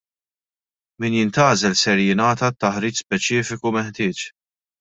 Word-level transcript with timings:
Min 1.03 1.17
jintgħażel 1.17 1.77
ser 1.83 2.03
jingħata 2.05 2.51
t-taħriġ 2.55 2.57
speċifiku 3.07 3.77
meħtieġ. 3.81 4.27